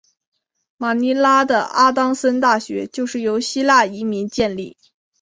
[0.77, 4.75] 马尼拉的阿当森大学就是由希腊移民建立。